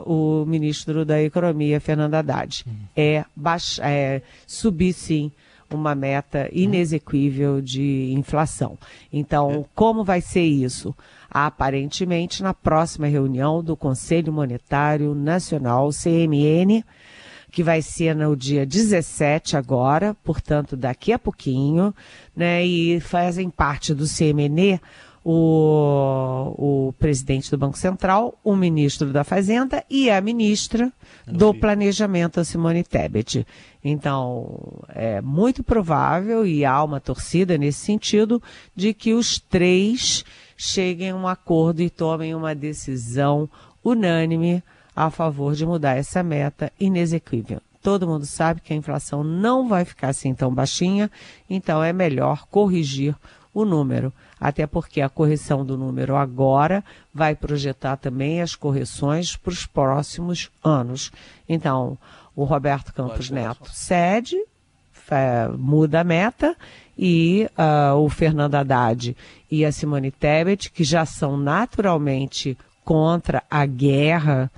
o 0.05 0.45
ministro 0.47 1.05
da 1.05 1.21
Economia, 1.23 1.81
Fernando 1.81 2.14
Haddad. 2.14 2.64
Uhum. 2.67 2.73
É, 2.97 3.25
baixa, 3.35 3.83
é 3.85 4.23
subir, 4.47 4.93
sim, 4.93 5.33
uma 5.71 5.95
meta 5.95 6.49
inexequível 6.52 7.61
de 7.61 8.12
inflação. 8.12 8.76
Então, 9.12 9.50
é. 9.50 9.64
como 9.75 10.05
vai 10.05 10.21
ser 10.21 10.45
isso? 10.45 10.95
Aparentemente, 11.31 12.43
na 12.43 12.52
próxima 12.52 13.07
reunião 13.07 13.62
do 13.62 13.76
Conselho 13.76 14.33
Monetário 14.33 15.14
Nacional, 15.14 15.90
CMN, 15.90 16.85
que 17.50 17.62
vai 17.62 17.83
ser 17.83 18.14
no 18.14 18.37
dia 18.37 18.64
17 18.64 19.57
agora, 19.57 20.14
portanto, 20.23 20.76
daqui 20.76 21.12
a 21.12 21.19
pouquinho, 21.19 21.95
né? 22.35 22.64
E 22.64 23.00
fazem 23.00 23.50
parte 23.50 23.92
do 23.92 24.04
CMN 24.07 24.80
o, 25.25 26.88
o 26.88 26.92
presidente 26.95 27.50
do 27.50 27.59
Banco 27.59 27.76
Central, 27.76 28.38
o 28.42 28.57
ministro 28.57 29.12
da 29.12 29.23
Fazenda 29.23 29.85
e 29.90 30.11
a 30.11 30.21
ministra 30.21 30.92
do 31.26 31.52
Planejamento, 31.52 32.40
a 32.40 32.45
Simone 32.45 32.83
Tebet. 32.83 33.47
Então, 33.85 34.83
é 34.88 35.21
muito 35.21 35.62
provável, 35.62 36.47
e 36.47 36.64
há 36.64 36.83
uma 36.83 37.00
torcida 37.00 37.59
nesse 37.59 37.80
sentido, 37.80 38.42
de 38.75 38.95
que 38.95 39.12
os 39.12 39.38
três 39.38 40.25
cheguem 40.57 41.11
a 41.11 41.16
um 41.16 41.28
acordo 41.28 41.80
e 41.83 41.90
tomem 41.90 42.35
uma 42.35 42.54
decisão 42.54 43.49
unânime 43.85 44.62
a 44.94 45.11
favor 45.11 45.54
de 45.54 45.64
mudar 45.64 45.97
essa 45.97 46.23
meta 46.23 46.73
inexequível. 46.78 47.61
todo 47.82 48.06
mundo 48.06 48.26
sabe 48.26 48.61
que 48.61 48.73
a 48.73 48.76
inflação 48.76 49.25
não 49.25 49.66
vai 49.66 49.85
ficar 49.85 50.09
assim 50.09 50.35
tão 50.35 50.54
baixinha, 50.54 51.11
então 51.49 51.82
é 51.82 51.92
melhor 51.92 52.47
corrigir 52.50 53.14
o 53.54 53.64
número. 53.64 54.12
Até 54.38 54.66
porque 54.66 55.00
a 55.00 55.09
correção 55.09 55.64
do 55.64 55.76
número 55.76 56.16
agora 56.16 56.85
vai 57.12 57.35
projetar 57.35 57.97
também 57.97 58.40
as 58.40 58.54
correções 58.54 59.37
para 59.37 59.52
os 59.52 59.66
próximos 59.66 60.50
anos. 60.62 61.11
Então, 61.49 61.99
o 62.35 62.44
Roberto 62.44 62.92
Campos 62.92 63.30
Neto 63.30 63.70
cede, 63.70 64.37
muda 65.59 66.00
a 66.00 66.04
meta 66.04 66.56
e 66.97 67.49
uh, 67.59 67.97
o 67.97 68.09
Fernando 68.09 68.54
Haddad 68.54 69.16
e 69.50 69.64
a 69.64 69.73
Simone 69.73 70.11
Tebet, 70.11 70.70
que 70.70 70.85
já 70.85 71.04
são 71.04 71.37
naturalmente 71.37 72.56
contra 72.85 73.42
a 73.50 73.66
guerra, 73.66 74.50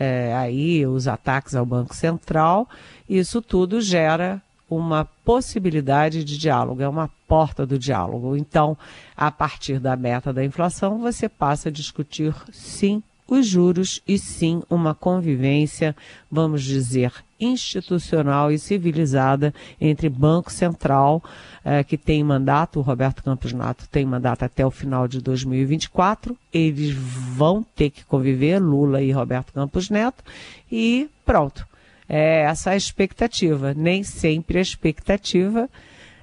é, 0.00 0.34
aí 0.34 0.86
os 0.86 1.06
ataques 1.06 1.54
ao 1.54 1.66
Banco 1.66 1.94
Central, 1.94 2.66
isso 3.06 3.42
tudo 3.42 3.82
gera 3.82 4.40
uma 4.68 5.04
possibilidade 5.04 6.24
de 6.24 6.38
diálogo, 6.38 6.80
é 6.80 6.88
uma 6.88 7.10
porta 7.28 7.66
do 7.66 7.78
diálogo. 7.78 8.34
Então, 8.34 8.78
a 9.14 9.30
partir 9.30 9.78
da 9.78 9.94
meta 9.96 10.32
da 10.32 10.42
inflação, 10.42 11.00
você 11.00 11.28
passa 11.28 11.68
a 11.68 11.72
discutir 11.72 12.34
sim 12.50 13.02
os 13.30 13.46
juros 13.46 14.02
e 14.06 14.18
sim 14.18 14.60
uma 14.68 14.92
convivência, 14.92 15.94
vamos 16.28 16.64
dizer, 16.64 17.12
institucional 17.38 18.50
e 18.50 18.58
civilizada 18.58 19.54
entre 19.80 20.08
Banco 20.08 20.52
Central, 20.52 21.22
eh, 21.64 21.84
que 21.84 21.96
tem 21.96 22.24
mandato, 22.24 22.80
o 22.80 22.82
Roberto 22.82 23.22
Campos 23.22 23.52
Nato 23.52 23.88
tem 23.88 24.04
mandato 24.04 24.44
até 24.44 24.66
o 24.66 24.70
final 24.70 25.06
de 25.06 25.20
2024, 25.22 26.36
eles 26.52 26.90
vão 26.90 27.64
ter 27.74 27.90
que 27.90 28.04
conviver, 28.04 28.58
Lula 28.58 29.00
e 29.00 29.12
Roberto 29.12 29.52
Campos 29.52 29.88
Neto, 29.88 30.24
e 30.70 31.08
pronto. 31.24 31.64
É 32.12 32.42
essa 32.42 32.70
a 32.70 32.76
expectativa. 32.76 33.72
Nem 33.72 34.02
sempre 34.02 34.58
a 34.58 34.60
expectativa 34.60 35.70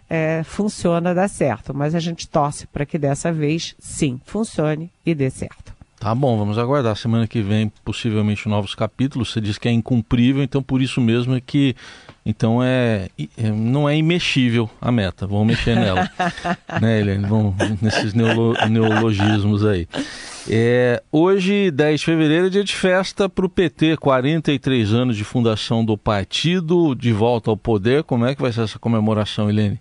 é, 0.10 0.44
funciona, 0.44 1.16
dá 1.16 1.30
certo, 1.30 1.74
mas 1.74 1.96
a 1.96 2.00
gente 2.00 2.28
torce 2.28 2.68
para 2.68 2.86
que 2.86 2.98
dessa 2.98 3.32
vez 3.32 3.74
sim 3.80 4.20
funcione 4.26 4.92
e 5.06 5.16
dê 5.16 5.30
certo. 5.30 5.77
Tá 6.00 6.14
bom, 6.14 6.38
vamos 6.38 6.60
aguardar. 6.60 6.96
Semana 6.96 7.28
que 7.28 7.42
vem, 7.42 7.72
possivelmente, 7.84 8.48
novos 8.48 8.76
capítulos. 8.76 9.32
Você 9.32 9.42
diz 9.42 9.58
que 9.58 9.68
é 9.68 9.72
incumprível, 9.72 10.44
então 10.44 10.62
por 10.62 10.80
isso 10.80 11.02
mesmo 11.02 11.36
é 11.36 11.42
que. 11.42 11.76
Então 12.24 12.62
é, 12.62 13.10
é 13.36 13.50
não 13.50 13.90
é 13.90 13.98
imexível 13.98 14.70
a 14.80 14.92
meta. 14.92 15.26
Vamos 15.26 15.48
mexer 15.48 15.76
nela. 15.76 16.08
né, 16.80 17.00
Helene? 17.00 17.26
Vamos 17.26 17.56
nesses 17.82 18.14
neolo, 18.14 18.54
neologismos 18.70 19.66
aí. 19.66 19.88
É, 20.48 21.02
hoje, 21.12 21.72
10 21.72 22.00
de 22.00 22.06
fevereiro, 22.06 22.46
é 22.46 22.50
dia 22.50 22.64
de 22.64 22.76
festa 22.76 23.28
para 23.28 23.46
o 23.46 23.50
PT, 23.50 23.98
43 23.98 24.94
anos 24.94 25.18
de 25.18 25.24
fundação 25.24 25.84
do 25.84 25.98
partido, 25.98 26.94
de 26.94 27.12
volta 27.12 27.50
ao 27.50 27.58
poder. 27.58 28.04
Como 28.04 28.26
é 28.26 28.36
que 28.36 28.42
vai 28.42 28.52
ser 28.52 28.62
essa 28.62 28.78
comemoração, 28.78 29.50
Helene? 29.50 29.80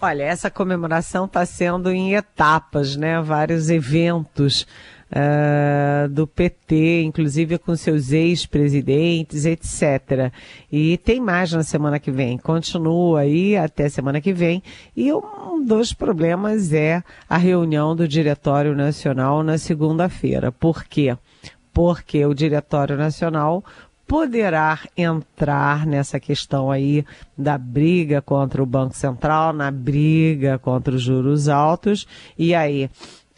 Olha, 0.00 0.24
essa 0.24 0.50
comemoração 0.50 1.24
está 1.24 1.46
sendo 1.46 1.90
em 1.90 2.14
etapas, 2.14 2.94
né? 2.94 3.22
Vários 3.22 3.70
eventos 3.70 4.66
uh, 5.10 6.08
do 6.08 6.26
PT, 6.26 7.02
inclusive 7.02 7.58
com 7.58 7.76
seus 7.76 8.12
ex-presidentes, 8.12 9.44
etc. 9.44 10.32
E 10.70 10.98
tem 10.98 11.20
mais 11.20 11.52
na 11.52 11.62
semana 11.62 11.98
que 11.98 12.10
vem. 12.10 12.38
Continua 12.38 13.20
aí 13.20 13.56
até 13.56 13.88
semana 13.88 14.20
que 14.20 14.32
vem. 14.32 14.62
E 14.96 15.12
um 15.12 15.64
dos 15.64 15.92
problemas 15.92 16.72
é 16.72 17.02
a 17.28 17.36
reunião 17.36 17.94
do 17.94 18.06
Diretório 18.08 18.74
Nacional 18.74 19.42
na 19.42 19.58
segunda-feira. 19.58 20.50
Por 20.50 20.84
quê? 20.84 21.16
Porque 21.72 22.24
o 22.24 22.34
Diretório 22.34 22.96
Nacional 22.96 23.62
poderá 24.06 24.78
entrar 24.96 25.84
nessa 25.84 26.20
questão 26.20 26.70
aí 26.70 27.04
da 27.36 27.58
briga 27.58 28.22
contra 28.22 28.62
o 28.62 28.66
Banco 28.66 28.94
Central, 28.94 29.52
na 29.52 29.70
briga 29.70 30.58
contra 30.58 30.94
os 30.94 31.02
juros 31.02 31.48
altos, 31.48 32.06
e 32.38 32.54
aí 32.54 32.88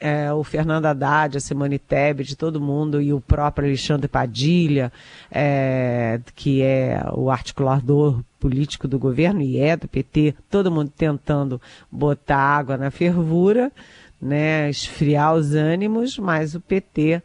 é, 0.00 0.32
o 0.32 0.44
Fernando 0.44 0.86
Haddad, 0.86 1.36
a 1.36 1.40
Simone 1.40 1.78
Tebet, 1.78 2.36
todo 2.36 2.60
mundo, 2.60 3.00
e 3.00 3.12
o 3.12 3.20
próprio 3.20 3.66
Alexandre 3.66 4.08
Padilha, 4.08 4.92
é, 5.30 6.20
que 6.34 6.62
é 6.62 7.02
o 7.12 7.30
articulador 7.30 8.22
político 8.38 8.86
do 8.86 8.98
governo 8.98 9.40
e 9.40 9.58
é 9.58 9.76
do 9.76 9.88
PT, 9.88 10.34
todo 10.48 10.70
mundo 10.70 10.92
tentando 10.96 11.60
botar 11.90 12.38
água 12.38 12.76
na 12.76 12.90
fervura, 12.90 13.72
né, 14.20 14.70
esfriar 14.70 15.34
os 15.34 15.54
ânimos, 15.54 16.18
mas 16.18 16.54
o 16.54 16.60
PT, 16.60 17.22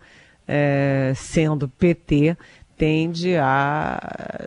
é, 0.48 1.14
sendo 1.16 1.70
PT, 1.70 2.36
tende 2.84 3.38
a 3.38 3.98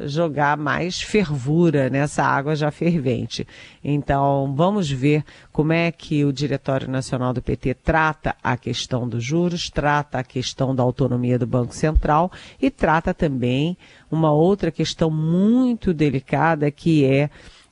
jogar 0.02 0.58
mais 0.58 1.00
fervura 1.00 1.88
nessa 1.88 2.22
água 2.22 2.54
já 2.54 2.70
fervente. 2.70 3.48
Então, 3.82 4.52
vamos 4.54 4.90
ver 4.90 5.24
como 5.50 5.72
é 5.72 5.90
que 5.90 6.22
o 6.22 6.30
Diretório 6.30 6.86
Nacional 6.86 7.32
do 7.32 7.40
PT 7.40 7.72
trata 7.72 8.36
a 8.44 8.54
questão 8.54 9.08
dos 9.08 9.24
juros, 9.24 9.70
trata 9.70 10.18
a 10.18 10.22
questão 10.22 10.74
da 10.74 10.82
autonomia 10.82 11.38
do 11.38 11.46
Banco 11.46 11.74
Central 11.74 12.30
e 12.60 12.70
trata 12.70 13.14
também 13.14 13.74
uma 14.10 14.30
outra 14.30 14.70
questão 14.70 15.10
muito 15.10 15.94
delicada 15.94 16.70
que 16.70 17.06
é 17.06 17.30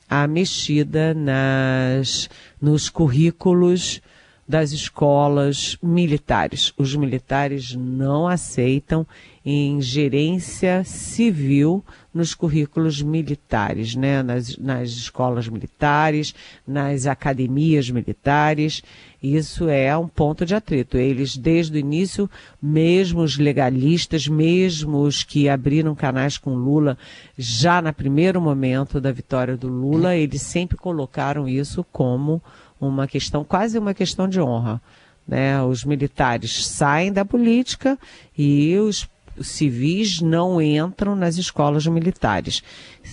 a 0.09 0.25
mexida 0.25 1.13
nas, 1.13 2.27
nos 2.59 2.89
currículos 2.89 4.01
das 4.47 4.71
escolas 4.71 5.77
militares. 5.81 6.73
Os 6.75 6.95
militares 6.95 7.75
não 7.75 8.27
aceitam 8.27 9.05
em 9.45 9.79
gerência 9.79 10.83
civil 10.83 11.85
nos 12.11 12.33
currículos 12.33 13.01
militares, 13.01 13.93
né? 13.93 14.23
nas, 14.23 14.57
nas 14.57 14.89
escolas 14.89 15.47
militares, 15.47 16.33
nas 16.65 17.05
academias 17.05 17.91
militares. 17.91 18.81
Isso 19.21 19.69
é 19.69 19.95
um 19.95 20.07
ponto 20.07 20.45
de 20.45 20.55
atrito. 20.55 20.97
Eles, 20.97 21.37
desde 21.37 21.77
o 21.77 21.79
início, 21.79 22.27
mesmo 22.59 23.21
os 23.21 23.37
legalistas, 23.37 24.27
mesmo 24.27 25.01
os 25.01 25.23
que 25.23 25.47
abriram 25.47 25.93
canais 25.93 26.39
com 26.39 26.55
Lula, 26.55 26.97
já 27.37 27.81
no 27.81 27.93
primeiro 27.93 28.41
momento 28.41 28.99
da 28.99 29.11
vitória 29.11 29.55
do 29.55 29.67
Lula, 29.67 30.15
eles 30.15 30.41
sempre 30.41 30.77
colocaram 30.77 31.47
isso 31.47 31.85
como 31.91 32.41
uma 32.81 33.07
questão, 33.07 33.43
quase 33.43 33.77
uma 33.77 33.93
questão 33.93 34.27
de 34.27 34.41
honra. 34.41 34.81
Né? 35.27 35.61
Os 35.61 35.83
militares 35.83 36.65
saem 36.65 37.11
da 37.11 37.25
política 37.25 37.97
e 38.37 38.75
os 38.77 39.07
civis 39.43 40.21
não 40.21 40.61
entram 40.61 41.15
nas 41.15 41.37
escolas 41.37 41.85
militares. 41.87 42.63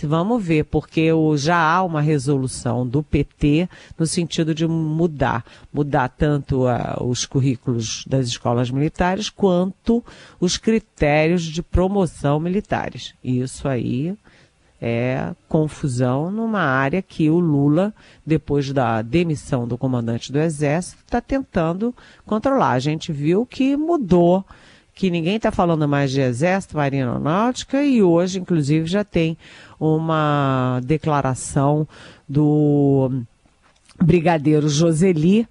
Vamos 0.02 0.42
ver, 0.42 0.64
porque 0.64 1.10
já 1.36 1.56
há 1.56 1.82
uma 1.82 2.00
resolução 2.00 2.86
do 2.86 3.02
PT 3.02 3.68
no 3.98 4.06
sentido 4.06 4.54
de 4.54 4.66
mudar, 4.66 5.44
mudar 5.72 6.08
tanto 6.08 6.64
os 7.00 7.26
currículos 7.26 8.04
das 8.06 8.26
escolas 8.26 8.70
militares 8.70 9.28
quanto 9.28 10.04
os 10.40 10.56
critérios 10.56 11.42
de 11.42 11.62
promoção 11.62 12.40
militares. 12.40 13.14
Isso 13.22 13.68
aí 13.68 14.16
é 14.84 15.32
confusão 15.48 16.28
numa 16.28 16.60
área 16.60 17.00
que 17.00 17.30
o 17.30 17.38
Lula, 17.38 17.94
depois 18.26 18.72
da 18.72 19.00
demissão 19.00 19.68
do 19.68 19.78
comandante 19.78 20.32
do 20.32 20.40
Exército, 20.40 21.04
está 21.04 21.20
tentando 21.20 21.94
controlar. 22.26 22.72
A 22.72 22.78
gente 22.80 23.12
viu 23.12 23.46
que 23.46 23.76
mudou, 23.76 24.44
que 24.94 25.10
ninguém 25.10 25.36
está 25.36 25.50
falando 25.50 25.88
mais 25.88 26.10
de 26.10 26.20
Exército, 26.20 26.76
Marinha 26.76 27.06
Aeronáutica, 27.06 27.82
e 27.82 28.02
hoje, 28.02 28.38
inclusive, 28.38 28.86
já 28.86 29.02
tem 29.02 29.36
uma 29.80 30.80
declaração 30.84 31.88
do 32.28 33.10
brigadeiro 34.00 34.68
Joseli, 34.68 35.48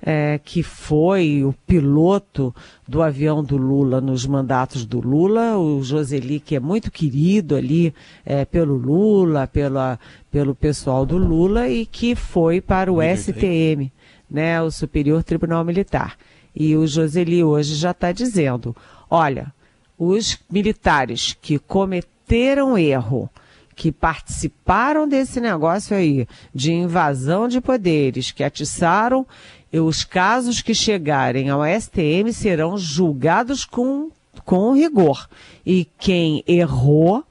é, 0.00 0.40
que 0.42 0.62
foi 0.62 1.42
o 1.44 1.52
piloto 1.66 2.54
do 2.86 3.02
avião 3.02 3.42
do 3.42 3.56
Lula 3.56 4.00
nos 4.00 4.24
mandatos 4.26 4.86
do 4.86 5.00
Lula, 5.00 5.58
o 5.58 5.82
Joseli, 5.82 6.38
que 6.38 6.54
é 6.54 6.60
muito 6.60 6.90
querido 6.90 7.56
ali 7.56 7.92
é, 8.24 8.44
pelo 8.44 8.76
Lula, 8.76 9.46
pela, 9.46 9.98
pelo 10.30 10.54
pessoal 10.54 11.04
do 11.04 11.18
Lula, 11.18 11.68
e 11.68 11.84
que 11.84 12.14
foi 12.14 12.60
para 12.60 12.92
o 12.92 13.02
STM, 13.02 13.90
né, 14.30 14.62
o 14.62 14.70
Superior 14.70 15.22
Tribunal 15.24 15.64
Militar. 15.64 16.16
E 16.60 16.76
o 16.76 16.88
Joseli 16.88 17.44
hoje 17.44 17.76
já 17.76 17.92
está 17.92 18.10
dizendo: 18.10 18.74
olha, 19.08 19.54
os 19.96 20.36
militares 20.50 21.36
que 21.40 21.56
cometeram 21.56 22.76
erro, 22.76 23.30
que 23.76 23.92
participaram 23.92 25.06
desse 25.06 25.40
negócio 25.40 25.96
aí 25.96 26.26
de 26.52 26.72
invasão 26.72 27.46
de 27.46 27.60
poderes, 27.60 28.32
que 28.32 28.42
atiçaram 28.42 29.24
os 29.72 30.02
casos 30.02 30.60
que 30.60 30.74
chegarem 30.74 31.48
ao 31.48 31.60
STM 31.64 32.32
serão 32.32 32.76
julgados 32.76 33.64
com, 33.64 34.10
com 34.44 34.74
rigor. 34.74 35.28
E 35.64 35.86
quem 35.96 36.42
errou 36.44 37.24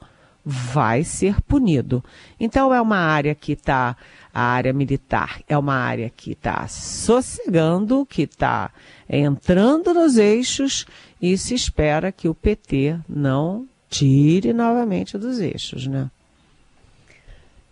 vai 0.45 1.03
ser 1.03 1.41
punido. 1.41 2.01
Então 2.39 2.73
é 2.73 2.79
uma 2.79 2.99
área 2.99 3.35
que 3.35 3.51
está, 3.51 3.97
a 4.33 4.41
área 4.41 4.73
militar 4.73 5.41
é 5.47 5.57
uma 5.57 5.75
área 5.75 6.11
que 6.15 6.31
está 6.31 6.67
sossegando, 6.67 8.05
que 8.05 8.23
está 8.23 8.71
entrando 9.09 9.93
nos 9.93 10.17
eixos 10.17 10.85
e 11.21 11.37
se 11.37 11.55
espera 11.55 12.11
que 12.11 12.27
o 12.27 12.35
PT 12.35 12.99
não 13.07 13.67
tire 13.89 14.53
novamente 14.53 15.17
dos 15.17 15.39
eixos, 15.39 15.87
né? 15.87 16.09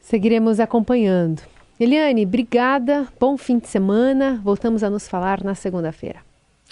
Seguiremos 0.02 0.60
acompanhando. 0.60 1.42
Eliane, 1.80 2.26
obrigada, 2.26 3.08
bom 3.20 3.38
fim 3.38 3.60
de 3.60 3.68
semana. 3.68 4.40
Voltamos 4.44 4.84
a 4.84 4.90
nos 4.90 5.08
falar 5.08 5.44
na 5.44 5.56
segunda-feira. 5.56 6.20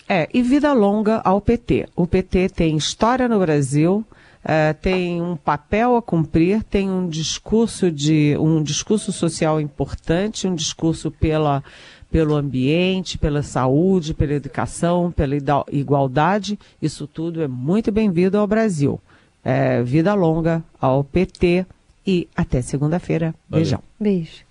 É, 0.08 0.30
e 0.34 0.41
vida 0.41 0.72
longa 0.74 1.22
ao 1.24 1.41
PT. 1.41 1.88
O 1.96 2.06
PT 2.06 2.50
tem 2.50 2.78
história 2.78 3.28
no 3.28 3.39
Brasil, 3.39 4.06
é, 4.44 4.74
tem 4.74 5.22
um 5.22 5.36
papel 5.36 5.96
a 5.96 6.02
cumprir, 6.02 6.64
tem 6.64 6.90
um 6.90 7.08
discurso 7.08 7.90
de 7.90 8.36
um 8.38 8.62
discurso 8.62 9.12
social 9.12 9.62
importante, 9.62 10.48
um 10.48 10.56
discurso 10.56 11.10
pela, 11.10 11.64
pelo 12.12 12.36
ambiente, 12.36 13.18
pela 13.18 13.42
saúde, 13.42 14.14
pela 14.14 14.34
educação, 14.34 15.12
pela 15.12 15.36
igualdade. 15.72 16.60
Isso 16.82 17.08
tudo 17.08 17.42
é 17.42 17.48
muito 17.48 17.92
bem-vindo 17.92 18.38
ao 18.38 18.46
Brasil. 18.46 19.00
É, 19.44 19.82
vida 19.82 20.14
longa 20.14 20.64
ao 20.80 21.04
PT 21.04 21.66
e 22.06 22.28
até 22.36 22.62
segunda-feira. 22.62 23.34
Beijão. 23.50 23.82
Beijo. 24.00 24.44